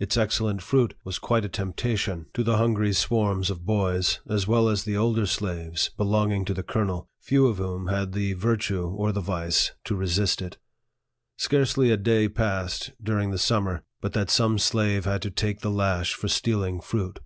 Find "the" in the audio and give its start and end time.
2.42-2.56, 3.40-3.44, 4.82-4.96, 6.54-6.64, 8.10-8.32, 9.12-9.20, 13.30-13.38, 15.60-15.70